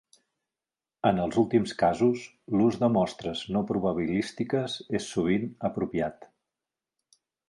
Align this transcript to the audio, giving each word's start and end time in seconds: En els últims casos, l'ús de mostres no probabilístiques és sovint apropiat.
En 1.09 1.19
els 1.25 1.35
últims 1.41 1.73
casos, 1.81 2.23
l'ús 2.61 2.79
de 2.83 2.89
mostres 2.95 3.43
no 3.57 3.63
probabilístiques 3.73 4.79
és 5.01 5.11
sovint 5.11 5.45
apropiat. 5.71 6.27